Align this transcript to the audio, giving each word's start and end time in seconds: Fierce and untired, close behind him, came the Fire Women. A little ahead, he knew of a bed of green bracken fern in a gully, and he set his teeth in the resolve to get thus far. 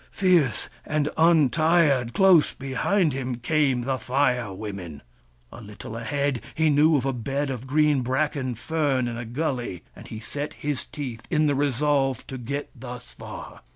Fierce 0.09 0.67
and 0.83 1.09
untired, 1.15 2.13
close 2.15 2.55
behind 2.55 3.13
him, 3.13 3.35
came 3.35 3.83
the 3.83 3.99
Fire 3.99 4.51
Women. 4.51 5.03
A 5.51 5.61
little 5.61 5.95
ahead, 5.95 6.41
he 6.55 6.71
knew 6.71 6.95
of 6.97 7.05
a 7.05 7.13
bed 7.13 7.51
of 7.51 7.67
green 7.67 8.01
bracken 8.01 8.55
fern 8.55 9.07
in 9.07 9.15
a 9.15 9.25
gully, 9.25 9.83
and 9.95 10.07
he 10.07 10.19
set 10.19 10.53
his 10.53 10.85
teeth 10.85 11.27
in 11.29 11.45
the 11.45 11.53
resolve 11.53 12.25
to 12.25 12.39
get 12.39 12.71
thus 12.75 13.11
far. 13.13 13.61